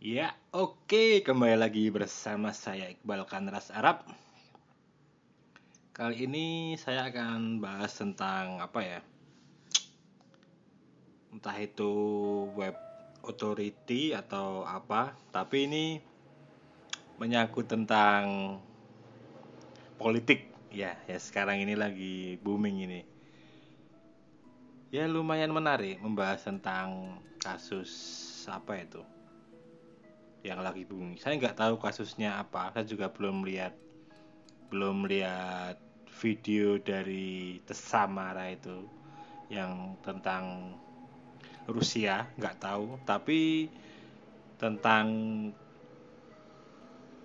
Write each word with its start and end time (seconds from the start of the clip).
Ya, 0.00 0.32
oke, 0.56 1.20
kembali 1.20 1.60
lagi 1.60 1.92
bersama 1.92 2.56
saya 2.56 2.88
Iqbal 2.88 3.28
Kanras 3.28 3.68
Arab. 3.68 4.08
Kali 5.92 6.24
ini 6.24 6.72
saya 6.80 7.12
akan 7.12 7.60
bahas 7.60 7.92
tentang 8.00 8.64
apa 8.64 8.80
ya? 8.80 9.04
Entah 11.28 11.52
itu 11.60 11.92
web 12.56 12.80
authority 13.28 14.16
atau 14.16 14.64
apa, 14.64 15.12
tapi 15.36 15.68
ini 15.68 16.00
menyangkut 17.20 17.68
tentang 17.68 18.56
politik 20.00 20.48
ya, 20.72 20.96
ya 21.04 21.20
sekarang 21.20 21.60
ini 21.60 21.76
lagi 21.76 22.40
booming 22.40 22.88
ini. 22.88 23.00
Ya 24.96 25.04
lumayan 25.04 25.52
menarik 25.52 26.00
membahas 26.00 26.40
tentang 26.40 27.20
kasus 27.36 27.92
apa 28.48 28.80
itu? 28.80 29.19
Yang 30.40 30.64
lagi 30.64 30.88
booming. 30.88 31.20
Saya 31.20 31.36
nggak 31.36 31.58
tahu 31.58 31.76
kasusnya 31.76 32.40
apa. 32.40 32.72
Saya 32.72 32.84
juga 32.88 33.12
belum 33.12 33.44
lihat 33.44 33.76
belum 34.70 35.10
lihat 35.10 35.76
video 36.20 36.78
dari 36.78 37.58
Tesamara 37.66 38.52
itu 38.54 38.86
yang 39.50 39.98
tentang 40.06 40.76
Rusia 41.66 42.26
nggak 42.38 42.56
tahu 42.62 42.98
tapi 43.02 43.70
tentang 44.58 45.06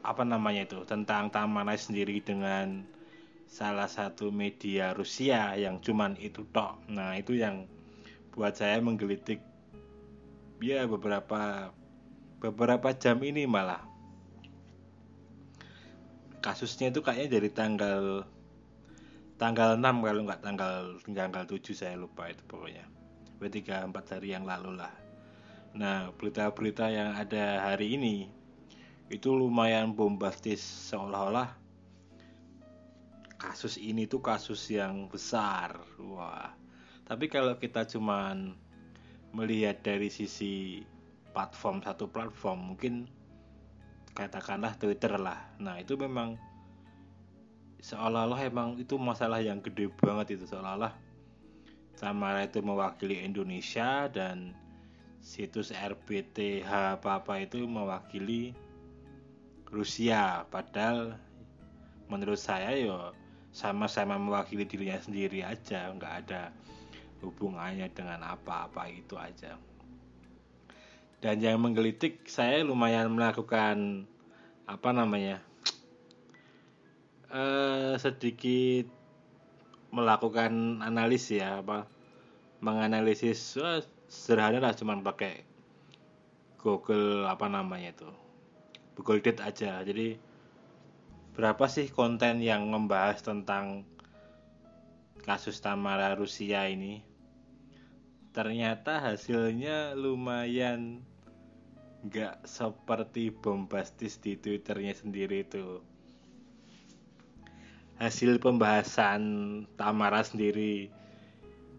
apa 0.05 0.23
namanya 0.25 0.65
itu 0.69 0.85
tentang 0.85 1.33
Tamara 1.33 1.73
sendiri 1.73 2.21
dengan 2.21 2.85
salah 3.45 3.89
satu 3.89 4.29
media 4.29 4.93
Rusia 4.93 5.53
yang 5.57 5.81
cuman 5.81 6.17
itu 6.21 6.45
tok 6.49 6.81
nah 6.89 7.17
itu 7.17 7.37
yang 7.37 7.65
buat 8.33 8.57
saya 8.57 8.81
menggelitik 8.81 9.41
ya 10.61 10.85
beberapa 10.89 11.69
beberapa 12.45 12.93
jam 12.93 13.17
ini 13.25 13.49
malah. 13.49 13.81
Kasusnya 16.45 16.93
itu 16.93 17.01
kayaknya 17.01 17.41
dari 17.41 17.49
tanggal 17.49 18.21
tanggal 19.41 19.73
6 19.81 20.05
kalau 20.05 20.21
nggak 20.29 20.41
tanggal 20.45 20.73
tanggal 21.09 21.43
7 21.49 21.57
saya 21.73 21.97
lupa 21.97 22.29
itu 22.29 22.45
pokoknya. 22.45 22.85
Tiga 23.45 23.85
empat 23.85 24.17
hari 24.17 24.33
yang 24.33 24.45
lalu 24.49 24.73
lah. 24.77 24.93
Nah 25.77 26.09
berita-berita 26.17 26.89
yang 26.89 27.13
ada 27.13 27.69
hari 27.69 27.93
ini 27.93 28.25
itu 29.13 29.29
lumayan 29.37 29.93
bombastis 29.93 30.61
seolah-olah 30.89 31.53
kasus 33.37 33.77
ini 33.77 34.09
tuh 34.09 34.23
kasus 34.23 34.65
yang 34.73 35.05
besar. 35.05 35.77
Wah. 36.01 36.49
Tapi 37.05 37.29
kalau 37.29 37.53
kita 37.61 37.85
cuman 37.85 38.57
melihat 39.29 39.85
dari 39.85 40.09
sisi 40.09 40.81
platform 41.35 41.83
satu 41.83 42.07
platform. 42.07 42.73
Mungkin 42.73 43.11
katakanlah 44.15 44.79
Twitter 44.79 45.19
lah. 45.19 45.51
Nah 45.59 45.75
itu 45.83 45.99
memang 45.99 46.39
seolah-olah 47.83 48.39
emang 48.47 48.79
itu 48.79 48.95
masalah 48.95 49.43
yang 49.43 49.59
gede 49.59 49.91
banget 49.99 50.39
itu. 50.39 50.47
Seolah-olah 50.47 50.95
Samara 51.95 52.43
itu 52.43 52.59
mewakili 52.59 53.23
Indonesia 53.23 54.11
dan 54.11 54.51
situs 55.23 55.71
RBTH 55.71 56.99
apa-apa 56.99 57.43
itu 57.43 57.63
mewakili 57.67 58.51
Rusia. 59.71 60.43
Padahal 60.51 61.15
menurut 62.11 62.39
saya 62.39 62.75
yo 62.75 63.15
sama-sama 63.55 64.19
mewakili 64.19 64.67
dirinya 64.67 64.99
sendiri 64.99 65.43
aja. 65.43 65.87
Nggak 65.95 66.13
ada 66.27 66.41
hubungannya 67.23 67.87
dengan 67.95 68.27
apa-apa 68.27 68.91
itu 68.91 69.15
aja 69.15 69.55
dan 71.19 71.39
yang 71.39 71.61
menggelitik 71.61 72.27
saya 72.27 72.63
lumayan 72.63 73.11
melakukan 73.13 74.07
apa 74.65 74.89
namanya 74.91 75.43
eh, 77.29 77.95
sedikit 78.01 78.89
melakukan 79.93 80.83
analisis 80.83 81.39
ya 81.39 81.61
apa 81.61 81.87
menganalisis 82.59 83.59
wah, 83.61 83.79
sederhana 84.09 84.59
lah 84.59 84.73
cuman 84.73 85.05
pakai 85.05 85.45
Google 86.59 87.29
apa 87.29 87.45
namanya 87.45 87.93
itu 87.93 88.09
Google 88.95 89.19
Date 89.19 89.43
aja. 89.43 89.83
Jadi 89.83 90.15
berapa 91.35 91.67
sih 91.67 91.91
konten 91.91 92.39
yang 92.39 92.71
membahas 92.71 93.19
tentang 93.19 93.83
kasus 95.21 95.59
Tamara 95.59 96.15
Rusia 96.15 96.65
ini? 96.71 97.03
Ternyata 98.31 99.03
hasilnya 99.03 99.95
lumayan 99.95 101.03
nggak 102.05 102.45
seperti 102.45 103.33
bombastis 103.33 104.21
di 104.21 104.37
twitternya 104.37 104.93
sendiri 104.93 105.41
itu. 105.41 105.81
Hasil 107.97 108.37
pembahasan 108.37 109.23
Tamara 109.73 110.21
sendiri 110.21 110.93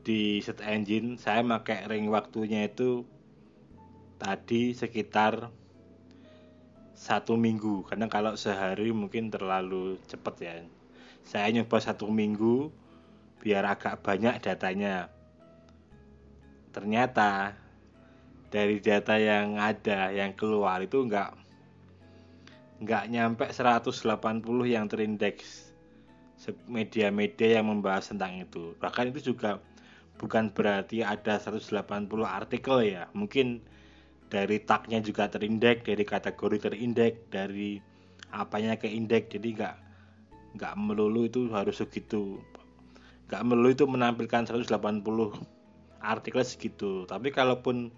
di 0.02 0.42
set 0.42 0.58
engine 0.66 1.14
saya 1.14 1.46
pakai 1.46 1.86
ring 1.86 2.10
waktunya 2.10 2.66
itu 2.66 3.06
tadi 4.18 4.74
sekitar 4.74 5.54
satu 6.96 7.38
minggu. 7.38 7.86
Karena 7.86 8.10
kalau 8.10 8.34
sehari 8.34 8.90
mungkin 8.90 9.30
terlalu 9.30 10.00
cepet 10.10 10.34
ya. 10.42 10.54
Saya 11.22 11.54
nyoba 11.54 11.78
satu 11.78 12.10
minggu 12.10 12.74
biar 13.38 13.62
agak 13.62 14.02
banyak 14.02 14.42
datanya. 14.42 15.06
Ternyata 16.74 17.54
dari 18.50 18.78
data 18.78 19.18
yang 19.18 19.58
ada 19.58 20.14
yang 20.14 20.32
keluar 20.38 20.78
itu 20.82 21.02
enggak 21.02 21.34
enggak 22.78 23.04
nyampe 23.08 23.44
180 23.48 24.44
yang 24.68 24.86
terindeks 24.86 25.72
media-media 26.68 27.58
yang 27.58 27.66
membahas 27.72 28.12
tentang 28.12 28.44
itu. 28.44 28.76
Bahkan 28.78 29.10
itu 29.10 29.32
juga 29.32 29.58
bukan 30.20 30.52
berarti 30.52 31.00
ada 31.00 31.40
180 31.40 31.72
artikel 32.22 32.76
ya. 32.84 33.08
Mungkin 33.16 33.64
dari 34.28 34.60
tagnya 34.62 35.00
juga 35.00 35.30
terindeks 35.30 35.86
dari 35.86 36.04
kategori 36.04 36.58
terindeks 36.70 37.32
dari 37.32 37.80
apanya 38.30 38.76
ke 38.76 38.86
indeks. 38.86 39.32
Jadi 39.32 39.56
enggak 39.56 39.76
enggak 40.56 40.74
melulu 40.76 41.26
itu 41.26 41.48
harus 41.50 41.80
segitu. 41.80 42.38
Enggak 43.26 43.42
melulu 43.42 43.70
itu 43.72 43.84
menampilkan 43.88 44.46
180 44.46 44.68
artikel 46.04 46.42
segitu. 46.44 47.08
Tapi 47.08 47.32
kalaupun 47.32 47.90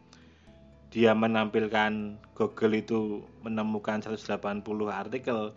dia 0.89 1.13
menampilkan 1.13 2.17
Google 2.33 2.81
itu 2.81 3.21
menemukan 3.45 4.01
180 4.01 4.65
artikel. 4.89 5.53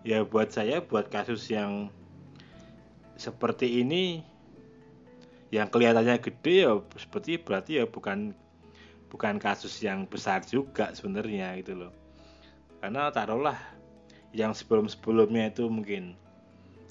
Ya 0.00 0.24
buat 0.24 0.48
saya 0.48 0.80
buat 0.80 1.12
kasus 1.12 1.44
yang 1.52 1.92
seperti 3.20 3.84
ini 3.84 4.24
yang 5.52 5.68
kelihatannya 5.68 6.16
gede 6.24 6.64
ya 6.64 6.72
seperti 6.96 7.36
berarti 7.36 7.82
ya 7.82 7.84
bukan 7.84 8.32
bukan 9.12 9.36
kasus 9.36 9.76
yang 9.84 10.08
besar 10.08 10.40
juga 10.46 10.94
sebenarnya 10.96 11.58
gitu 11.60 11.76
loh. 11.76 11.92
Karena 12.80 13.12
taruhlah 13.12 13.58
yang 14.32 14.56
sebelum-sebelumnya 14.56 15.52
itu 15.52 15.68
mungkin 15.68 16.16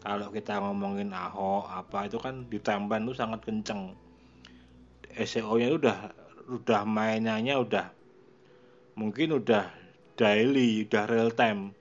kalau 0.03 0.29
kita 0.29 0.59
ngomongin 0.61 1.09
Ahok 1.09 1.65
apa 1.71 2.05
itu 2.05 2.21
kan 2.21 2.45
ditambah 2.45 2.99
itu 3.01 3.13
sangat 3.17 3.41
kenceng. 3.41 3.97
SEO-nya 5.17 5.73
udah 5.73 5.97
udah 6.49 6.81
mainannya 6.83 7.53
udah 7.53 7.87
mungkin 8.97 9.39
udah 9.39 9.69
daily, 10.19 10.83
udah 10.83 11.03
real 11.07 11.31
time. 11.31 11.71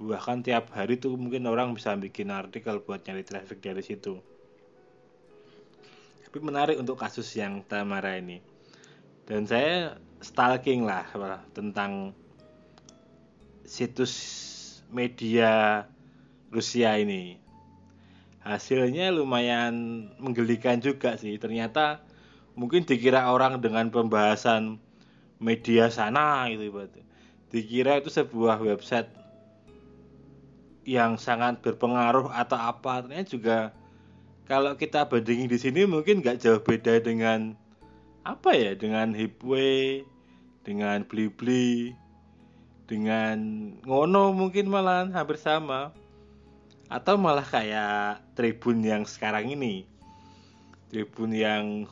Bahkan 0.00 0.42
tiap 0.42 0.72
hari 0.74 0.98
tuh 0.98 1.14
mungkin 1.14 1.46
orang 1.46 1.76
bisa 1.76 1.94
bikin 1.94 2.34
artikel 2.34 2.82
buat 2.82 3.04
nyari 3.06 3.22
traffic 3.22 3.62
dari 3.62 3.84
situ. 3.84 4.18
Tapi 6.26 6.38
menarik 6.42 6.80
untuk 6.80 6.98
kasus 6.98 7.30
yang 7.38 7.62
Tamara 7.68 8.18
ini. 8.18 8.42
Dan 9.28 9.46
saya 9.46 9.94
stalking 10.18 10.82
lah 10.82 11.06
tentang 11.54 12.16
situs 13.62 14.14
media 14.90 15.86
Rusia 16.50 16.98
ini. 16.98 17.38
Hasilnya 18.42 19.14
lumayan 19.14 20.10
menggelikan 20.18 20.82
juga 20.82 21.14
sih. 21.14 21.38
Ternyata 21.38 22.02
mungkin 22.60 22.84
dikira 22.84 23.32
orang 23.32 23.64
dengan 23.64 23.88
pembahasan 23.88 24.76
media 25.40 25.88
sana 25.88 26.44
gitu 26.52 26.68
berarti 26.68 27.00
dikira 27.48 27.96
itu 27.98 28.12
sebuah 28.12 28.60
website 28.60 29.08
yang 30.86 31.20
sangat 31.20 31.60
berpengaruh 31.60 32.32
atau 32.32 32.56
apa. 32.56 33.04
Ternyata 33.04 33.28
juga 33.28 33.58
kalau 34.46 34.74
kita 34.74 35.06
bandingin 35.06 35.50
di 35.50 35.58
sini 35.60 35.84
mungkin 35.84 36.24
nggak 36.24 36.40
jauh 36.40 36.62
beda 36.62 37.02
dengan 37.02 37.54
apa 38.24 38.54
ya? 38.54 38.72
Dengan 38.78 39.12
Hipway 39.12 40.06
dengan 40.64 41.02
Blibli 41.04 41.94
dengan 42.90 43.70
Ngono 43.86 44.34
mungkin 44.34 44.70
malah 44.70 45.10
hampir 45.10 45.36
sama. 45.36 45.94
Atau 46.90 47.14
malah 47.22 47.46
kayak 47.46 48.34
Tribun 48.34 48.82
yang 48.82 49.06
sekarang 49.06 49.54
ini. 49.54 49.86
Tribun 50.90 51.30
yang 51.30 51.86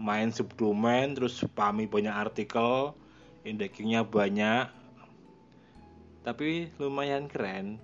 main 0.00 0.32
subdomain 0.32 1.12
terus 1.12 1.44
spami 1.44 1.84
banyak 1.84 2.12
artikel 2.16 2.96
indexingnya 3.44 4.04
banyak. 4.04 4.68
Tapi 6.24 6.72
lumayan 6.80 7.28
keren. 7.28 7.80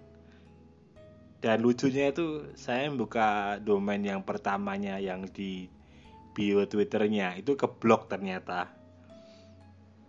Dan 1.41 1.61
lucunya 1.63 2.11
itu 2.11 2.49
saya 2.57 2.89
buka 2.89 3.61
domain 3.61 4.01
yang 4.01 4.25
pertamanya 4.25 4.97
yang 4.97 5.29
di 5.29 5.69
bio 6.33 6.65
twitternya. 6.65 7.37
Itu 7.37 7.57
keblok 7.57 8.09
ternyata. 8.09 8.73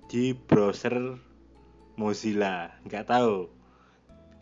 Di 0.07 0.31
browser 0.31 1.19
Mozilla. 1.99 2.71
Nggak 2.87 3.05
tahu. 3.11 3.51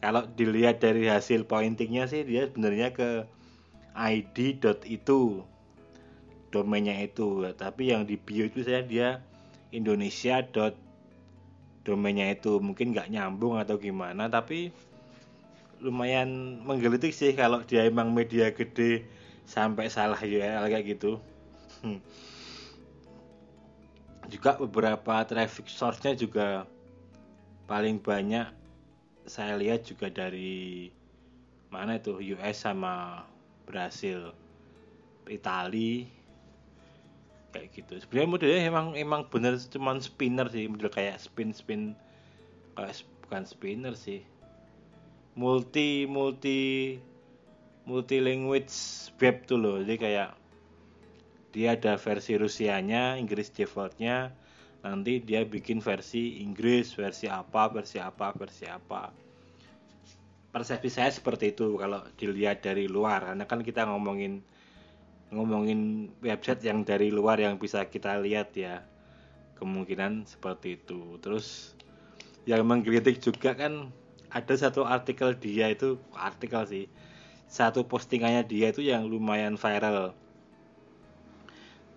Kalau 0.01 0.29
dilihat 0.37 0.81
dari 0.85 1.09
hasil 1.09 1.49
pointingnya 1.49 2.05
sih 2.05 2.21
dia 2.21 2.45
sebenarnya 2.45 2.93
ke 2.93 3.09
id.itu 3.97 5.41
domainnya 6.55 6.95
itu. 7.03 7.43
Tapi 7.51 7.91
yang 7.91 8.07
di 8.07 8.15
bio 8.15 8.47
itu 8.47 8.63
saya 8.63 8.79
dia 8.87 9.19
Indonesia 9.75 10.39
domainnya 11.83 12.31
itu. 12.31 12.63
Mungkin 12.63 12.95
nggak 12.95 13.11
nyambung 13.11 13.59
atau 13.59 13.75
gimana 13.75 14.31
tapi 14.31 14.71
lumayan 15.83 16.63
menggelitik 16.63 17.11
sih 17.11 17.35
kalau 17.35 17.59
dia 17.67 17.83
emang 17.83 18.15
media 18.15 18.49
gede 18.55 19.03
sampai 19.45 19.91
salah 19.91 20.17
URL 20.17 20.71
kayak 20.71 20.97
gitu. 20.97 21.19
Hmm. 21.83 21.99
juga 24.25 24.57
beberapa 24.57 25.21
traffic 25.21 25.69
source-nya 25.69 26.17
juga 26.17 26.65
paling 27.69 28.01
banyak 28.01 28.49
saya 29.29 29.53
lihat 29.53 29.85
juga 29.85 30.09
dari 30.09 30.89
mana 31.69 32.01
itu 32.01 32.17
US 32.33 32.65
sama 32.65 33.25
Brasil. 33.69 34.33
Itali 35.29 36.09
kayak 37.55 37.71
gitu. 37.71 37.95
Sebenarnya 38.03 38.29
modelnya 38.29 38.61
emang 38.67 38.87
emang 38.99 39.21
bener 39.31 39.55
cuman 39.55 40.03
spinner 40.03 40.51
sih 40.51 40.67
model 40.67 40.91
kayak 40.91 41.23
spin 41.23 41.55
spin 41.55 41.95
kayak 42.75 42.99
bukan 43.23 43.47
spinner 43.47 43.95
sih. 43.95 44.19
Multi 45.39 46.03
multi 46.03 46.99
multi 47.87 48.17
language 48.19 48.75
web 49.15 49.47
tuh 49.47 49.55
loh. 49.55 49.79
Jadi 49.79 49.95
kayak 49.95 50.29
dia 51.55 51.79
ada 51.79 51.95
versi 51.95 52.35
Rusianya 52.35 53.15
Inggris 53.15 53.47
defaultnya 53.47 54.35
nanti 54.83 55.23
dia 55.23 55.41
bikin 55.47 55.79
versi 55.79 56.43
Inggris 56.43 56.93
versi 56.93 57.31
apa 57.31 57.71
versi 57.71 57.97
apa 58.03 58.35
versi 58.35 58.67
apa. 58.67 59.09
Persepsi 60.51 60.91
saya 60.91 61.11
seperti 61.11 61.55
itu 61.55 61.79
kalau 61.79 62.03
dilihat 62.19 62.63
dari 62.63 62.91
luar 62.91 63.31
karena 63.31 63.43
kan 63.47 63.63
kita 63.63 63.87
ngomongin 63.87 64.43
ngomongin 65.35 66.09
website 66.23 66.63
yang 66.63 66.87
dari 66.87 67.11
luar 67.11 67.35
yang 67.37 67.59
bisa 67.59 67.83
kita 67.91 68.15
lihat 68.23 68.55
ya. 68.55 68.87
Kemungkinan 69.59 70.23
seperti 70.27 70.79
itu. 70.79 71.19
Terus 71.19 71.75
yang 72.47 72.63
mengkritik 72.63 73.19
juga 73.19 73.53
kan 73.53 73.91
ada 74.31 74.53
satu 74.55 74.83
artikel 74.87 75.35
dia 75.35 75.71
itu 75.71 75.95
artikel 76.15 76.63
sih 76.67 76.85
satu 77.47 77.87
postingannya 77.87 78.43
dia 78.43 78.75
itu 78.75 78.83
yang 78.83 79.07
lumayan 79.07 79.55
viral. 79.55 80.11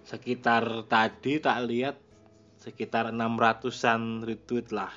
Sekitar 0.06 0.86
tadi 0.86 1.42
tak 1.42 1.66
lihat 1.66 1.96
sekitar 2.62 3.10
600-an 3.10 4.22
retweet 4.22 4.70
lah. 4.70 4.92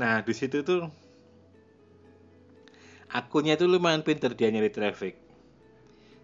Nah 0.00 0.24
di 0.24 0.32
situ 0.32 0.64
tuh 0.64 0.88
akunnya 3.12 3.60
itu 3.60 3.68
lumayan 3.68 4.00
pinter 4.00 4.32
dia 4.32 4.48
nyari 4.48 4.72
traffic 4.72 5.19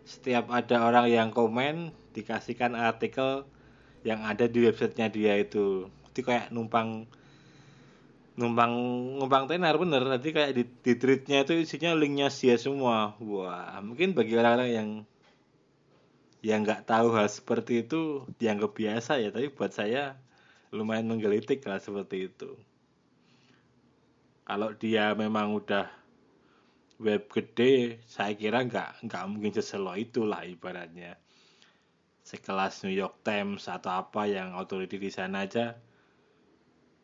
setiap 0.07 0.55
ada 0.55 0.87
orang 0.87 1.11
yang 1.11 1.29
komen 1.35 1.91
dikasihkan 2.15 2.79
artikel 2.79 3.43
yang 4.07 4.23
ada 4.23 4.47
di 4.47 4.63
websitenya 4.63 5.11
dia 5.11 5.35
itu. 5.35 5.91
Itu 6.15 6.23
kayak 6.23 6.55
numpang 6.55 7.11
numpang 8.39 8.73
numpang 9.19 9.51
tenar 9.51 9.75
bener. 9.77 10.07
Nanti 10.07 10.31
kayak 10.31 10.55
di, 10.55 10.63
di 10.63 10.93
tweetnya 10.95 11.43
itu 11.43 11.59
isinya 11.59 11.93
linknya 11.99 12.31
dia 12.31 12.55
semua. 12.55 13.19
Wah 13.19 13.83
mungkin 13.83 14.15
bagi 14.15 14.39
orang-orang 14.39 14.71
yang 14.71 14.89
yang 16.47 16.63
nggak 16.63 16.87
tahu 16.87 17.11
hal 17.11 17.27
seperti 17.27 17.83
itu 17.83 18.23
dianggap 18.39 18.79
biasa 18.79 19.19
ya. 19.19 19.35
Tapi 19.35 19.51
buat 19.51 19.75
saya 19.75 20.15
lumayan 20.71 21.11
menggelitik 21.11 21.67
lah 21.67 21.83
seperti 21.83 22.31
itu. 22.31 22.55
Kalau 24.47 24.71
dia 24.79 25.11
memang 25.19 25.51
udah 25.59 25.91
web 26.97 27.29
gede 27.29 28.01
saya 28.09 28.33
kira 28.33 28.65
nggak 28.65 29.05
nggak 29.05 29.25
mungkin 29.29 29.53
seselo 29.53 29.93
itulah 29.97 30.45
ibaratnya. 30.45 31.21
Sekelas 32.27 32.83
New 32.83 32.95
York 32.95 33.23
Times 33.23 33.71
atau 33.71 33.93
apa 34.03 34.27
yang 34.27 34.57
authority 34.59 34.99
di 34.99 35.11
sana 35.13 35.47
aja 35.47 35.79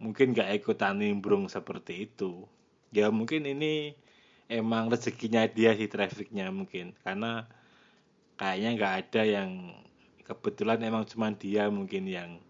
mungkin 0.02 0.34
nggak 0.34 0.50
ikutan 0.58 0.98
nimbrung 0.98 1.46
seperti 1.46 2.10
itu. 2.10 2.42
Ya 2.90 3.08
mungkin 3.14 3.46
ini 3.46 3.94
emang 4.50 4.90
rezekinya 4.90 5.46
dia 5.46 5.72
sih 5.78 5.86
trafficnya 5.86 6.50
mungkin. 6.50 6.98
Karena 7.06 7.46
kayaknya 8.34 8.70
nggak 8.74 8.94
ada 9.06 9.22
yang 9.22 9.50
kebetulan 10.26 10.82
emang 10.82 11.06
cuma 11.06 11.30
dia 11.30 11.70
mungkin 11.70 12.10
yang 12.10 12.42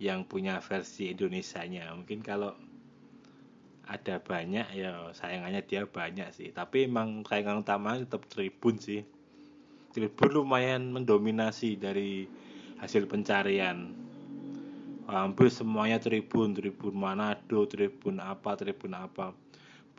yang 0.00 0.24
punya 0.24 0.58
versi 0.64 1.12
Indonesia-nya. 1.12 1.92
Mungkin 1.94 2.24
kalau 2.24 2.56
ada 3.84 4.16
banyak 4.16 4.66
ya 4.72 5.12
sayangannya 5.12 5.62
dia 5.64 5.84
banyak 5.84 6.32
sih. 6.32 6.48
Tapi 6.50 6.88
emang 6.88 7.24
sayangan 7.28 7.60
utama 7.60 7.96
tetap 8.00 8.24
Tribun 8.28 8.80
sih. 8.80 9.04
Tribun 9.92 10.30
lumayan 10.32 10.90
mendominasi 10.90 11.76
dari 11.76 12.24
hasil 12.80 13.06
pencarian. 13.06 13.92
Hampir 15.04 15.52
semuanya 15.52 16.00
Tribun 16.00 16.56
Tribun 16.56 16.96
Manado 16.96 17.68
Tribun 17.68 18.24
apa 18.24 18.56
Tribun 18.56 18.96
apa. 18.96 19.36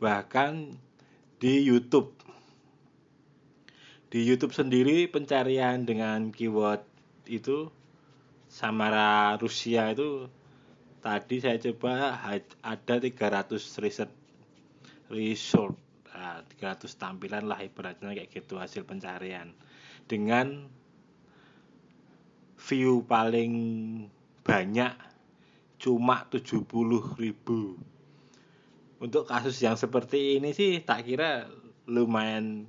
Bahkan 0.02 0.74
di 1.38 1.62
YouTube. 1.62 2.10
Di 4.10 4.22
YouTube 4.22 4.54
sendiri 4.54 5.06
pencarian 5.06 5.86
dengan 5.86 6.34
keyword 6.34 6.82
itu 7.26 7.70
Samara 8.46 9.34
Rusia 9.36 9.90
itu 9.90 10.30
tadi 11.00 11.42
saya 11.42 11.56
coba 11.60 12.20
ada 12.62 12.94
300 12.98 13.82
riset 13.82 14.10
resort. 15.10 15.76
Nah, 16.16 16.40
300 16.58 16.88
tampilan 16.96 17.44
lah 17.44 17.60
ibaratnya 17.60 18.16
kayak 18.16 18.32
gitu 18.32 18.56
hasil 18.56 18.88
pencarian. 18.88 19.52
Dengan 20.08 20.64
view 22.56 23.04
paling 23.04 23.52
banyak 24.42 24.92
cuma 25.76 26.24
70 26.32 26.64
ribu. 27.20 27.76
Untuk 28.96 29.28
kasus 29.28 29.60
yang 29.60 29.76
seperti 29.76 30.40
ini 30.40 30.56
sih 30.56 30.80
tak 30.80 31.04
kira 31.04 31.44
lumayan 31.84 32.64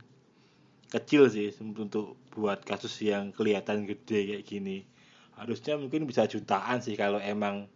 kecil 0.91 1.31
sih 1.31 1.55
untuk 1.63 2.19
buat 2.35 2.61
kasus 2.67 2.99
yang 2.99 3.31
kelihatan 3.31 3.87
gede 3.87 4.35
kayak 4.35 4.43
gini. 4.43 4.83
Harusnya 5.39 5.79
mungkin 5.79 6.03
bisa 6.03 6.27
jutaan 6.27 6.83
sih 6.83 6.99
kalau 6.99 7.23
emang 7.23 7.71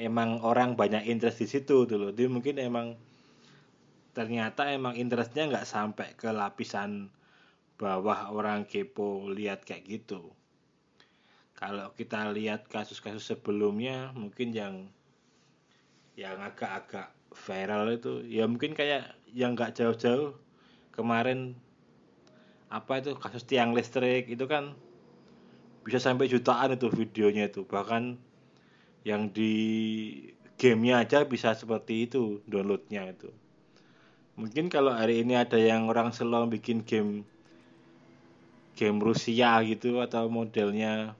emang 0.00 0.40
orang 0.40 0.74
banyak 0.74 1.04
interest 1.06 1.44
di 1.44 1.48
situ 1.48 1.84
dulu 1.84 2.10
dia 2.16 2.26
mungkin 2.26 2.56
emang 2.56 2.96
ternyata 4.16 4.72
emang 4.72 4.98
interestnya 4.98 5.46
nggak 5.46 5.68
sampai 5.68 6.08
ke 6.18 6.32
lapisan 6.32 7.12
bawah 7.80 8.28
orang 8.34 8.68
kepo 8.68 9.30
lihat 9.32 9.64
kayak 9.64 9.88
gitu. 9.88 10.34
Kalau 11.56 11.92
kita 11.96 12.28
lihat 12.32 12.68
kasus-kasus 12.68 13.24
sebelumnya 13.24 14.12
mungkin 14.12 14.52
yang 14.52 14.74
yang 16.16 16.36
agak-agak 16.40 17.12
viral 17.32 17.88
itu 17.94 18.20
ya 18.28 18.44
mungkin 18.44 18.76
kayak 18.76 19.16
yang 19.32 19.56
nggak 19.56 19.78
jauh-jauh 19.78 20.36
kemarin 20.92 21.56
apa 22.68 23.00
itu 23.00 23.16
kasus 23.16 23.46
tiang 23.48 23.72
listrik 23.72 24.28
itu 24.28 24.44
kan 24.44 24.76
bisa 25.80 25.96
sampai 25.96 26.28
jutaan 26.28 26.76
itu 26.76 26.92
videonya 26.92 27.48
itu. 27.48 27.64
Bahkan 27.64 28.29
yang 29.06 29.32
di 29.32 29.52
gamenya 30.60 31.04
aja 31.08 31.24
bisa 31.24 31.56
seperti 31.56 32.04
itu 32.04 32.44
downloadnya 32.44 33.08
itu. 33.08 33.32
Mungkin 34.36 34.68
kalau 34.68 34.92
hari 34.92 35.24
ini 35.24 35.36
ada 35.36 35.56
yang 35.56 35.88
orang 35.88 36.12
selong 36.12 36.52
bikin 36.52 36.84
game 36.84 37.24
game 38.76 39.00
Rusia 39.00 39.60
gitu 39.64 40.00
atau 40.00 40.28
modelnya 40.32 41.12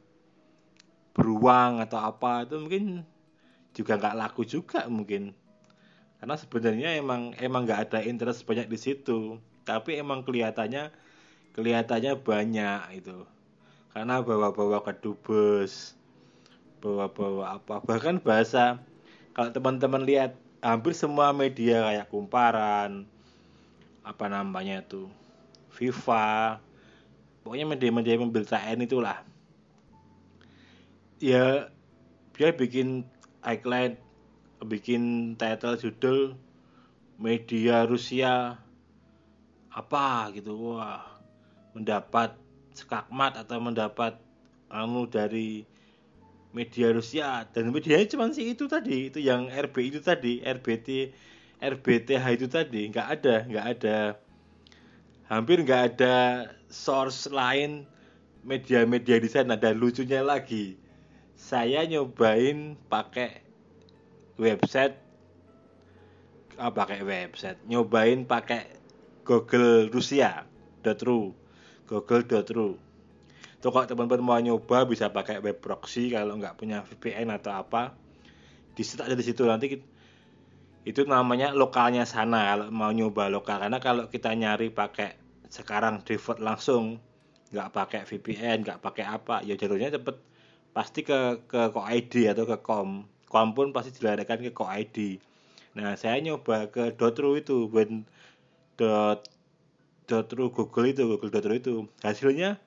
beruang 1.12 1.84
atau 1.84 2.00
apa 2.00 2.49
itu 2.49 2.56
mungkin 2.56 2.84
juga 3.76 4.00
nggak 4.00 4.16
laku 4.16 4.42
juga 4.49 4.88
mungkin. 4.88 5.37
Karena 6.20 6.37
sebenarnya 6.37 7.00
emang 7.00 7.32
emang 7.40 7.64
nggak 7.64 7.80
ada 7.90 7.99
interest 8.04 8.44
banyak 8.44 8.68
di 8.68 8.78
situ. 8.80 9.40
Tapi 9.64 10.00
emang 10.00 10.25
kelihatannya 10.25 10.92
kelihatannya 11.56 12.12
banyak 12.20 12.80
itu. 13.04 13.25
Karena 13.92 14.20
bawa-bawa 14.25 14.80
ke 14.84 14.92
dubes 15.00 16.00
bawa-bawa 16.80 17.60
apa. 17.60 17.84
Bahkan 17.84 18.25
bahasa 18.25 18.80
kalau 19.37 19.52
teman-teman 19.52 20.02
lihat 20.02 20.34
hampir 20.60 20.92
semua 20.96 21.32
media 21.32 21.84
kayak 21.88 22.10
kumparan 22.12 23.08
apa 24.04 24.26
namanya 24.26 24.80
itu 24.80 25.08
FIFA 25.72 26.58
pokoknya 27.44 27.66
media-media 27.68 28.20
pemberitaan 28.20 28.84
itulah. 28.84 29.20
Ya 31.20 31.68
dia 32.37 32.49
bikin 32.56 33.04
icon 33.44 33.96
bikin 34.64 35.37
title 35.37 35.76
judul 35.76 36.37
media 37.20 37.84
Rusia 37.84 38.56
apa 39.72 40.32
gitu. 40.32 40.56
Wah 40.56 41.04
mendapat 41.76 42.34
skakmat 42.75 43.38
atau 43.38 43.62
mendapat 43.62 44.18
anu 44.70 45.06
dari 45.06 45.70
media 46.50 46.90
Rusia. 46.90 47.47
Dan 47.50 47.71
medianya 47.71 48.07
cuma 48.11 48.30
sih 48.35 48.54
itu 48.54 48.66
tadi 48.66 49.11
itu 49.11 49.23
yang 49.23 49.50
RB 49.50 49.76
itu 49.95 50.00
tadi 50.02 50.42
RBT 50.42 50.88
RBTH 51.61 52.25
itu 52.37 52.47
tadi. 52.50 52.88
Nggak 52.90 53.09
ada 53.21 53.35
nggak 53.47 53.66
ada 53.78 53.99
hampir 55.30 55.62
nggak 55.62 55.83
ada 55.95 56.14
source 56.71 57.30
lain 57.30 57.87
media-media 58.42 59.21
di 59.21 59.28
sana. 59.30 59.54
Dan 59.54 59.78
lucunya 59.78 60.25
lagi 60.25 60.75
saya 61.38 61.87
nyobain 61.87 62.76
pakai 62.88 63.45
website 64.40 64.97
ah, 66.61 66.73
pakai 66.73 67.00
website. 67.04 67.61
Nyobain 67.69 68.28
pakai 68.28 68.80
Google 69.25 69.92
Rusia 69.92 70.49
.ru 70.80 71.37
google.ru 71.87 72.89
itu 73.61 73.69
kalau 73.69 73.85
teman-teman 73.85 74.25
mau 74.25 74.40
nyoba 74.40 74.88
bisa 74.88 75.12
pakai 75.12 75.45
web 75.45 75.61
proxy 75.61 76.09
kalau 76.09 76.40
nggak 76.40 76.57
punya 76.57 76.81
VPN 76.81 77.29
atau 77.29 77.52
apa. 77.52 77.93
Di 78.73 78.81
situ 78.81 79.05
aja 79.05 79.12
di 79.12 79.21
situ. 79.21 79.45
Nanti 79.45 79.76
itu 80.88 81.00
namanya 81.05 81.52
lokalnya 81.52 82.09
sana 82.09 82.57
kalau 82.57 82.73
mau 82.73 82.88
nyoba 82.88 83.29
lokal. 83.29 83.61
Karena 83.61 83.76
kalau 83.76 84.09
kita 84.09 84.33
nyari 84.33 84.73
pakai 84.73 85.12
sekarang 85.52 86.00
default 86.00 86.40
langsung 86.40 87.05
nggak 87.52 87.69
pakai 87.69 88.00
VPN 88.09 88.64
nggak 88.64 88.81
pakai 88.81 89.05
apa 89.05 89.45
ya 89.45 89.59
jalurnya 89.61 89.93
cepet 89.93 90.17
pasti 90.73 91.05
ke 91.05 91.45
ke 91.45 91.61
ID 91.76 92.33
atau 92.33 92.49
ke 92.49 92.57
com. 92.64 93.05
Com 93.29 93.52
pun 93.52 93.76
pasti 93.76 93.93
dilarikan 93.93 94.40
ke 94.40 94.57
ID 94.57 95.21
nah 95.71 95.95
saya 95.95 96.19
nyoba 96.19 96.67
ke 96.73 96.97
.ru 96.99 97.38
itu 97.38 97.71
when 97.71 98.02
dot 98.75 99.23
.ru 100.11 100.50
Google 100.50 100.90
itu 100.90 101.07
Google.ru 101.07 101.55
itu. 101.55 101.75
Hasilnya 102.02 102.59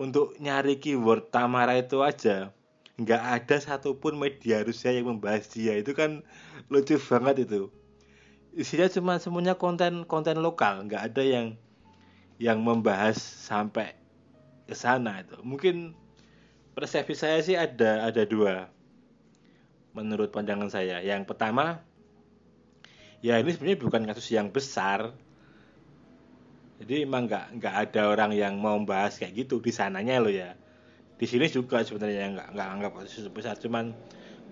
untuk 0.00 0.32
nyari 0.40 0.80
keyword 0.80 1.28
Tamara 1.28 1.76
itu 1.76 2.00
aja. 2.00 2.56
Nggak 2.96 3.20
ada 3.20 3.56
satupun 3.60 4.16
media 4.16 4.64
Rusia 4.64 4.96
yang 4.96 5.12
membahas 5.12 5.44
dia. 5.52 5.76
Itu 5.76 5.92
kan 5.92 6.24
lucu 6.72 6.96
banget 6.96 7.44
itu. 7.44 7.68
Isinya 8.56 8.88
cuma 8.88 9.20
semuanya 9.20 9.60
konten 9.60 10.08
konten 10.08 10.40
lokal. 10.40 10.88
Nggak 10.88 11.12
ada 11.12 11.22
yang 11.22 11.46
yang 12.40 12.64
membahas 12.64 13.20
sampai 13.20 13.92
ke 14.64 14.72
sana 14.72 15.20
itu. 15.20 15.36
Mungkin 15.44 15.92
persepsi 16.72 17.12
saya 17.12 17.38
sih 17.44 17.60
ada 17.60 18.08
ada 18.08 18.24
dua. 18.24 18.72
Menurut 19.92 20.32
pandangan 20.32 20.72
saya. 20.72 21.04
Yang 21.04 21.28
pertama 21.28 21.84
ya 23.20 23.36
ini 23.36 23.52
sebenarnya 23.52 23.84
bukan 23.84 24.02
kasus 24.08 24.32
yang 24.32 24.48
besar 24.48 25.12
jadi 26.80 27.04
emang 27.04 27.28
nggak 27.28 27.60
nggak 27.60 27.74
ada 27.76 28.02
orang 28.08 28.32
yang 28.32 28.56
mau 28.56 28.80
membahas 28.80 29.20
kayak 29.20 29.44
gitu. 29.44 29.60
Di 29.60 29.68
sananya 29.68 30.16
lo 30.16 30.32
ya. 30.32 30.56
Di 31.20 31.28
sini 31.28 31.44
juga 31.52 31.84
sebenarnya 31.84 32.32
nggak 32.32 32.48
nggak 32.56 32.68
anggap 32.72 32.92
besar. 33.36 33.54
Cuman 33.60 33.92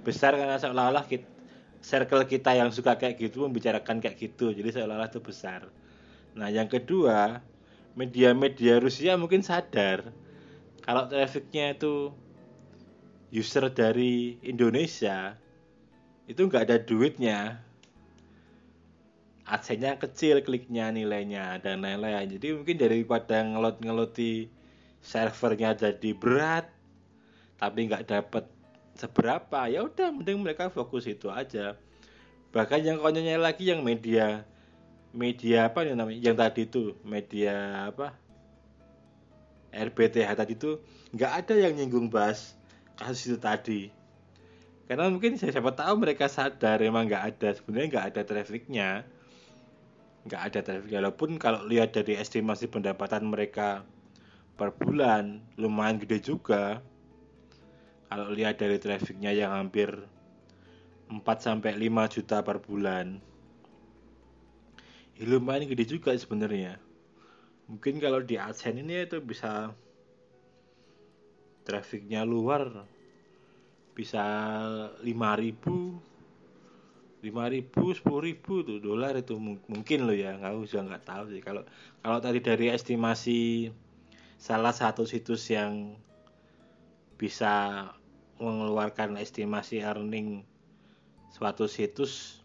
besar 0.04 0.36
karena 0.36 0.60
seolah-olah 0.60 1.08
kita, 1.08 1.24
circle 1.80 2.28
kita 2.28 2.52
yang 2.52 2.68
suka 2.68 3.00
kayak 3.00 3.16
gitu 3.16 3.48
membicarakan 3.48 4.04
kayak 4.04 4.20
gitu. 4.20 4.52
Jadi 4.52 4.68
seolah-olah 4.76 5.08
itu 5.08 5.24
besar. 5.24 5.72
Nah 6.36 6.52
yang 6.52 6.68
kedua 6.68 7.40
media-media 7.96 8.76
Rusia 8.78 9.16
mungkin 9.16 9.40
sadar 9.40 10.12
kalau 10.84 11.08
trafficnya 11.08 11.74
itu 11.74 12.12
user 13.32 13.72
dari 13.72 14.36
Indonesia 14.44 15.34
itu 16.28 16.44
nggak 16.44 16.62
ada 16.68 16.76
duitnya 16.84 17.60
adsense 19.48 19.96
kecil 19.96 20.44
kliknya 20.44 20.92
nilainya 20.92 21.56
dan 21.64 21.80
lain-lain. 21.80 22.28
Jadi 22.28 22.52
mungkin 22.52 22.76
daripada 22.76 23.40
ngelot 23.40 23.80
ngeloti 23.80 24.52
servernya 25.00 25.78
jadi 25.78 26.10
berat 26.12 26.68
tapi 27.58 27.90
nggak 27.90 28.06
dapat 28.06 28.44
seberapa 28.94 29.66
ya 29.66 29.82
udah 29.86 30.14
mending 30.14 30.44
mereka 30.44 30.68
fokus 30.68 31.08
itu 31.08 31.32
aja. 31.32 31.74
Bahkan 32.52 32.80
yang 32.84 32.98
konyolnya 33.00 33.40
lagi 33.40 33.72
yang 33.72 33.80
media 33.80 34.44
media 35.16 35.72
apa 35.72 35.88
yang 35.88 35.96
namanya 35.96 36.20
yang 36.20 36.36
tadi 36.36 36.68
itu 36.68 36.94
media 37.02 37.88
apa? 37.88 38.12
RBTH 39.72 40.28
tadi 40.36 40.52
itu 40.56 40.80
nggak 41.16 41.32
ada 41.44 41.54
yang 41.56 41.72
nyinggung 41.72 42.12
bahas 42.12 42.52
kasus 43.00 43.32
itu 43.32 43.38
tadi. 43.40 43.88
Karena 44.88 45.08
mungkin 45.12 45.36
saya 45.36 45.52
siapa 45.52 45.72
tahu 45.76 46.00
mereka 46.00 46.28
sadar 46.28 46.80
emang 46.80 47.08
nggak 47.08 47.24
ada 47.36 47.48
sebenarnya 47.52 47.88
nggak 47.92 48.06
ada 48.12 48.22
trafficnya 48.24 48.88
nggak 50.28 50.42
ada 50.52 50.60
traffic 50.60 50.92
walaupun 50.92 51.40
kalau 51.40 51.64
lihat 51.64 51.96
dari 51.96 52.20
estimasi 52.20 52.68
pendapatan 52.68 53.32
mereka 53.32 53.82
per 54.58 54.74
bulan 54.74 55.38
lumayan 55.54 56.02
gede 56.02 56.18
juga. 56.34 56.82
Kalau 58.08 58.32
lihat 58.32 58.58
dari 58.58 58.80
trafficnya 58.80 59.30
yang 59.36 59.52
hampir 59.52 59.88
4 61.08 61.22
sampai 61.38 61.76
5 61.76 62.14
juta 62.14 62.40
per 62.42 62.58
bulan. 62.58 63.20
Ya 65.14 65.24
lumayan 65.28 65.68
gede 65.70 65.84
juga 65.86 66.16
sebenarnya. 66.16 66.80
Mungkin 67.68 68.00
kalau 68.00 68.24
di 68.24 68.40
AdSense 68.40 68.80
ini 68.80 69.04
itu 69.04 69.20
bisa 69.20 69.76
trafficnya 71.68 72.24
luar. 72.24 72.88
Bisa 73.92 74.24
5000 75.04 76.07
lima 77.18 77.50
ribu 77.50 77.90
sepuluh 77.90 78.30
ribu 78.30 78.62
tuh 78.62 78.78
dolar 78.78 79.18
itu 79.18 79.34
mungkin 79.40 80.06
loh 80.06 80.14
ya 80.14 80.38
nggak 80.38 80.54
usah 80.54 80.86
nggak 80.86 81.04
tahu 81.04 81.24
sih. 81.34 81.42
Kalau 81.42 81.66
kalau 82.02 82.18
tadi 82.22 82.38
dari 82.38 82.70
estimasi 82.70 83.68
salah 84.38 84.70
satu 84.70 85.02
situs 85.02 85.50
yang 85.50 85.98
bisa 87.18 87.86
mengeluarkan 88.38 89.18
estimasi 89.18 89.82
earning 89.82 90.46
suatu 91.34 91.66
situs 91.66 92.38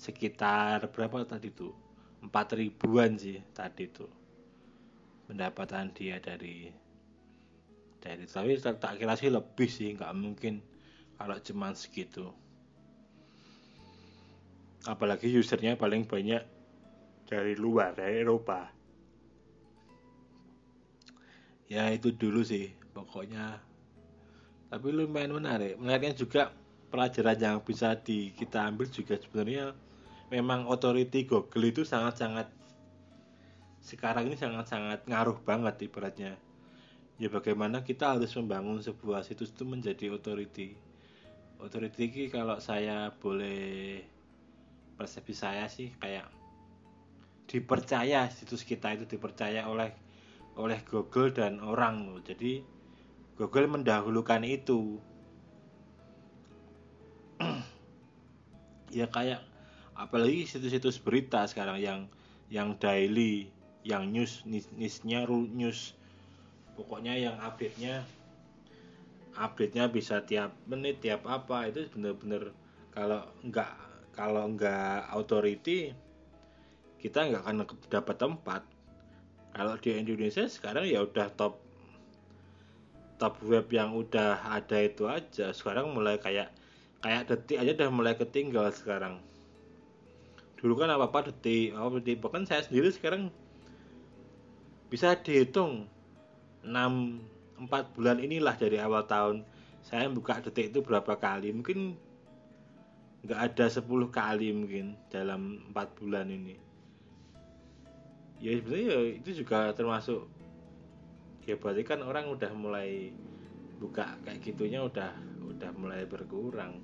sekitar 0.00 0.88
berapa 0.90 1.28
tadi 1.28 1.52
tuh? 1.52 1.82
empat 2.22 2.54
ribuan 2.54 3.18
sih 3.18 3.42
tadi 3.50 3.90
tuh 3.90 4.06
pendapatan 5.26 5.90
dia 5.90 6.22
dari 6.22 6.70
dari 7.98 8.24
tapi 8.30 8.54
tak 8.62 8.94
kira 8.98 9.18
sih 9.18 9.30
lebih 9.30 9.66
sih 9.66 9.90
nggak 9.98 10.14
mungkin 10.14 10.62
kalau 11.18 11.34
cuma 11.42 11.74
segitu 11.74 12.30
apalagi 14.86 15.30
usernya 15.38 15.78
paling 15.78 16.06
banyak 16.06 16.42
dari 17.28 17.54
luar 17.54 17.94
dari 17.94 18.22
Eropa. 18.22 18.68
Ya 21.70 21.88
itu 21.88 22.12
dulu 22.12 22.44
sih 22.44 22.74
pokoknya. 22.92 23.56
Tapi 24.68 24.88
lumayan 24.92 25.36
menarik. 25.36 25.80
Menariknya 25.80 26.16
juga 26.16 26.42
pelajaran 26.92 27.38
yang 27.40 27.58
bisa 27.64 27.96
di 27.96 28.32
kita 28.36 28.68
ambil 28.68 28.88
juga 28.88 29.16
sebenarnya. 29.16 29.72
Memang 30.28 30.68
authority 30.68 31.28
Google 31.28 31.68
itu 31.68 31.84
sangat-sangat 31.84 32.48
sekarang 33.82 34.30
ini 34.30 34.36
sangat-sangat 34.36 35.04
ngaruh 35.08 35.40
banget 35.44 35.88
ibaratnya. 35.88 36.36
Ya 37.20 37.28
bagaimana 37.28 37.84
kita 37.84 38.16
harus 38.16 38.32
membangun 38.36 38.80
sebuah 38.80 39.24
situs 39.24 39.52
itu 39.52 39.64
menjadi 39.68 40.12
authority 40.12 40.92
authority 41.62 42.10
ini 42.10 42.26
kalau 42.26 42.58
saya 42.58 43.14
boleh 43.22 44.02
persepsi 44.96 45.34
saya 45.34 45.66
sih 45.66 45.92
kayak 45.98 46.28
dipercaya 47.48 48.30
situs 48.32 48.64
kita 48.64 48.96
itu 48.96 49.04
dipercaya 49.04 49.68
oleh 49.68 49.92
oleh 50.56 50.80
Google 50.84 51.32
dan 51.32 51.60
orang. 51.60 52.20
Jadi 52.24 52.64
Google 53.36 53.68
mendahulukan 53.68 54.44
itu. 54.44 55.00
ya 58.92 59.08
kayak 59.08 59.40
apalagi 59.96 60.44
situs-situs 60.44 61.00
berita 61.00 61.44
sekarang 61.48 61.80
yang 61.80 62.00
yang 62.52 62.76
daily, 62.76 63.48
yang 63.82 64.12
news 64.12 64.44
newsnya 64.48 65.24
news 65.28 65.96
pokoknya 66.76 67.16
yang 67.16 67.36
update-nya 67.40 68.04
update-nya 69.36 69.88
bisa 69.88 70.20
tiap 70.24 70.52
menit 70.68 71.00
tiap 71.00 71.24
apa 71.24 71.68
itu 71.68 71.88
bener-bener 71.92 72.52
kalau 72.92 73.24
nggak 73.44 73.81
kalau 74.12 74.44
nggak 74.52 75.08
authority 75.12 75.96
kita 77.02 77.26
nggak 77.26 77.42
akan 77.42 77.56
dapat 77.90 78.16
tempat. 78.20 78.62
Kalau 79.52 79.74
di 79.76 79.90
Indonesia 79.98 80.46
sekarang 80.46 80.86
ya 80.86 81.02
udah 81.02 81.28
top 81.34 81.60
top 83.18 83.38
web 83.42 83.66
yang 83.74 83.92
udah 83.92 84.38
ada 84.46 84.78
itu 84.80 85.10
aja. 85.10 85.50
Sekarang 85.50 85.90
mulai 85.90 86.22
kayak 86.22 86.54
kayak 87.02 87.26
detik 87.26 87.58
aja 87.58 87.70
udah 87.74 87.90
mulai 87.90 88.14
ketinggal 88.14 88.70
sekarang. 88.70 89.18
Dulu 90.62 90.78
kan 90.78 90.94
apa 90.94 91.10
apa 91.10 91.32
detik 91.32 91.74
apa 91.74 91.98
detik. 91.98 92.22
Bahkan 92.22 92.46
saya 92.46 92.62
sendiri 92.62 92.94
sekarang 92.94 93.34
bisa 94.86 95.18
dihitung 95.18 95.90
6 96.62 96.70
4 97.66 97.94
bulan 97.98 98.18
inilah 98.22 98.54
dari 98.54 98.78
awal 98.78 99.02
tahun. 99.10 99.42
Saya 99.82 100.06
buka 100.06 100.38
detik 100.38 100.70
itu 100.70 100.86
berapa 100.86 101.18
kali. 101.18 101.50
Mungkin 101.50 101.98
nggak 103.22 103.40
ada 103.54 103.66
10 103.70 103.86
kali 104.10 104.50
mungkin 104.50 104.98
dalam 105.06 105.70
empat 105.70 105.94
bulan 105.94 106.26
ini. 106.26 106.58
Ya 108.42 108.58
sebenarnya 108.58 108.86
ya 108.90 109.00
itu 109.22 109.30
juga 109.46 109.70
termasuk 109.70 110.26
ya 111.46 111.54
berarti 111.54 111.82
kan 111.86 112.02
orang 112.02 112.26
udah 112.34 112.50
mulai 112.54 113.14
buka 113.78 114.18
kayak 114.26 114.42
gitunya 114.42 114.82
udah 114.82 115.14
udah 115.46 115.70
mulai 115.78 116.02
berkurang. 116.02 116.82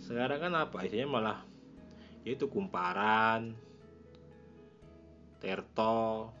Sekarang 0.00 0.40
kan 0.48 0.52
apa 0.56 0.88
isinya 0.88 1.20
malah 1.20 1.38
yaitu 2.24 2.48
kumparan 2.48 3.52
terto 5.44 6.32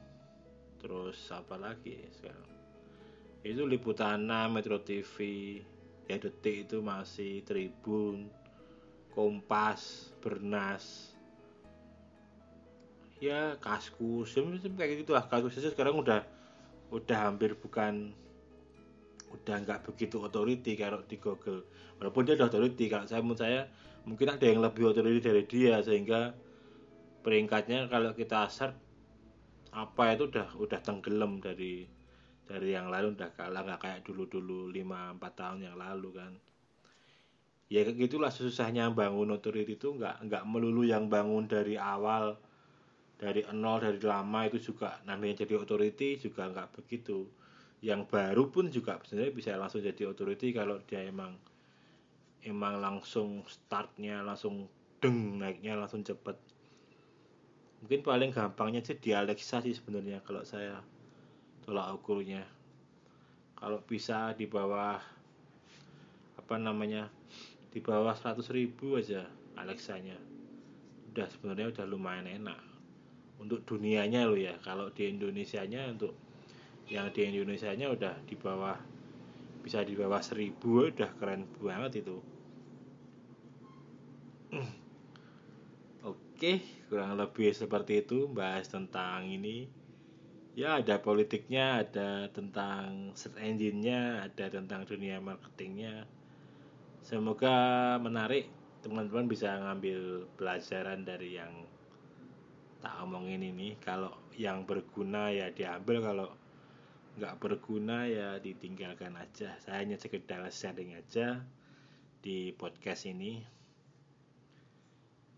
terus 0.80 1.20
apa 1.28 1.60
lagi 1.60 2.08
sekarang? 2.08 2.48
Itu 3.44 3.68
liputan 3.68 4.24
Metro 4.48 4.80
TV 4.80 5.16
ya 6.08 6.16
detik 6.16 6.68
itu 6.68 6.80
masih 6.80 7.44
Tribun 7.44 8.43
Kompas 9.14 10.10
Bernas. 10.18 11.14
Ya 13.22 13.56
kaskus 13.62 14.34
kayak 14.34 15.06
gitu 15.06 15.14
lah. 15.14 15.24
Kaskus 15.30 15.56
sekarang 15.56 16.02
udah 16.02 16.26
udah 16.92 17.18
hampir 17.30 17.56
bukan 17.56 18.12
udah 19.34 19.56
nggak 19.64 19.86
begitu 19.86 20.20
otoriti 20.20 20.74
kalau 20.74 21.00
di 21.06 21.16
Google. 21.16 21.64
Walaupun 22.02 22.26
dia 22.26 22.34
udah 22.36 22.50
otoriti 22.50 22.90
kalau 22.90 23.06
saya 23.06 23.22
menurut 23.22 23.40
saya 23.40 23.70
mungkin 24.04 24.28
ada 24.34 24.44
yang 24.44 24.60
lebih 24.60 24.92
otoriti 24.92 25.20
dari 25.24 25.42
dia 25.48 25.80
sehingga 25.80 26.34
peringkatnya 27.24 27.88
kalau 27.88 28.12
kita 28.12 28.46
search 28.52 28.76
apa 29.74 30.14
itu 30.14 30.30
udah 30.30 30.54
udah 30.60 30.80
tenggelam 30.84 31.42
dari 31.42 31.88
dari 32.46 32.76
yang 32.76 32.92
lalu 32.92 33.16
udah 33.18 33.30
kalah 33.34 33.64
nggak 33.64 33.80
kayak 33.80 34.00
dulu 34.06 34.28
dulu 34.30 34.70
lima 34.70 35.10
empat 35.16 35.32
tahun 35.34 35.66
yang 35.66 35.76
lalu 35.80 36.14
kan 36.14 36.32
ya 37.72 37.80
gitulah 37.88 38.28
susahnya 38.28 38.92
bangun 38.92 39.32
otoriti 39.32 39.80
itu 39.80 39.96
nggak 39.96 40.28
nggak 40.28 40.44
melulu 40.44 40.84
yang 40.84 41.08
bangun 41.08 41.48
dari 41.48 41.80
awal 41.80 42.36
dari 43.16 43.40
nol 43.56 43.80
dari 43.80 44.00
lama 44.04 44.44
itu 44.44 44.60
juga 44.60 45.00
namanya 45.08 45.46
jadi 45.46 45.56
otoriti 45.56 46.20
juga 46.20 46.50
nggak 46.50 46.76
begitu. 46.76 47.24
Yang 47.84 48.00
baru 48.08 48.48
pun 48.48 48.68
juga 48.72 49.00
sebenarnya 49.04 49.32
bisa 49.32 49.50
langsung 49.56 49.80
jadi 49.80 50.08
otoriti 50.08 50.52
kalau 50.52 50.80
dia 50.84 51.04
emang 51.04 51.36
emang 52.44 52.80
langsung 52.80 53.44
startnya 53.48 54.20
langsung 54.20 54.68
deng 55.00 55.40
naiknya 55.40 55.80
langsung 55.80 56.04
cepet. 56.04 56.36
Mungkin 57.84 58.00
paling 58.00 58.32
gampangnya 58.32 58.80
sih 58.80 58.96
di 58.96 59.12
Alexa 59.12 59.60
sih 59.60 59.76
sebenarnya 59.76 60.20
kalau 60.24 60.44
saya 60.44 60.80
tolak 61.64 61.92
ukurnya. 61.96 62.44
Kalau 63.56 63.80
bisa 63.84 64.36
di 64.36 64.44
bawah 64.44 65.00
apa 66.36 66.54
namanya 66.60 67.08
di 67.74 67.82
bawah 67.82 68.14
100 68.14 68.54
ribu 68.54 68.94
aja 68.94 69.26
Alexanya. 69.58 70.14
Udah 71.10 71.26
sebenarnya 71.26 71.74
udah 71.74 71.84
lumayan 71.90 72.30
enak. 72.30 72.62
Untuk 73.42 73.66
dunianya 73.66 74.30
lo 74.30 74.38
ya. 74.38 74.54
Kalau 74.62 74.94
di 74.94 75.10
Indonesia 75.10 75.66
nya 75.66 75.90
untuk 75.90 76.14
yang 76.86 77.10
di 77.10 77.26
Indonesia 77.26 77.74
nya 77.74 77.90
udah 77.90 78.14
di 78.22 78.38
bawah 78.38 78.78
bisa 79.66 79.82
di 79.82 79.98
bawah 79.98 80.22
1000 80.22 80.54
udah 80.62 81.10
keren 81.18 81.50
banget 81.58 82.06
itu. 82.06 82.22
Oke, 86.06 86.62
kurang 86.86 87.18
lebih 87.18 87.50
seperti 87.50 88.06
itu 88.06 88.30
bahas 88.30 88.70
tentang 88.70 89.26
ini. 89.26 89.66
Ya, 90.54 90.78
ada 90.78 91.02
politiknya, 91.02 91.82
ada 91.82 92.30
tentang 92.30 93.10
search 93.18 93.42
engine-nya, 93.42 94.30
ada 94.30 94.46
tentang 94.54 94.86
dunia 94.86 95.18
marketingnya, 95.18 96.06
semoga 97.04 97.52
menarik 98.00 98.48
teman-teman 98.80 99.28
bisa 99.28 99.52
ngambil 99.60 100.24
pelajaran 100.40 101.04
dari 101.04 101.36
yang 101.36 101.52
tak 102.80 102.96
omongin 103.04 103.44
ini. 103.44 103.76
Kalau 103.76 104.12
yang 104.40 104.64
berguna 104.64 105.28
ya 105.28 105.52
diambil 105.52 106.00
kalau 106.00 106.28
nggak 107.20 107.36
berguna 107.36 108.08
ya 108.08 108.40
ditinggalkan 108.40 109.20
aja. 109.20 109.52
Saya 109.60 109.84
hanya 109.84 110.00
sekedar 110.00 110.40
sharing 110.48 110.96
aja 110.96 111.44
di 112.24 112.56
podcast 112.56 113.04
ini. 113.04 113.44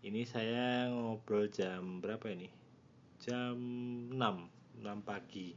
Ini 0.07 0.23
saya 0.23 0.87
ngobrol 0.87 1.51
jam 1.51 1.99
berapa 1.99 2.31
ini? 2.31 2.47
Jam 3.19 3.59
6 4.15 4.15
6 4.15 5.03
pagi. 5.03 5.51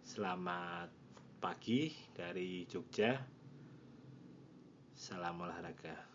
Selamat 0.00 0.88
pagi 1.44 1.92
dari 2.16 2.64
Jogja 2.64 3.39
Salam 5.10 5.40
olahraga. 5.40 6.09